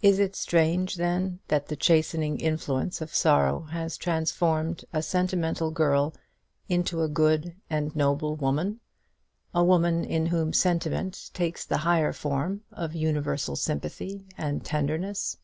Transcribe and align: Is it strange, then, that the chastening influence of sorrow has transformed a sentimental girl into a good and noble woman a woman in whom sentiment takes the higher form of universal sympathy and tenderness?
Is 0.00 0.18
it 0.18 0.34
strange, 0.34 0.94
then, 0.94 1.40
that 1.48 1.66
the 1.66 1.76
chastening 1.76 2.40
influence 2.40 3.02
of 3.02 3.14
sorrow 3.14 3.64
has 3.72 3.98
transformed 3.98 4.86
a 4.90 5.02
sentimental 5.02 5.70
girl 5.70 6.14
into 6.70 7.02
a 7.02 7.10
good 7.10 7.54
and 7.68 7.94
noble 7.94 8.36
woman 8.36 8.80
a 9.54 9.62
woman 9.62 10.02
in 10.02 10.24
whom 10.24 10.54
sentiment 10.54 11.28
takes 11.34 11.66
the 11.66 11.76
higher 11.84 12.14
form 12.14 12.62
of 12.72 12.94
universal 12.94 13.54
sympathy 13.54 14.24
and 14.38 14.64
tenderness? 14.64 15.36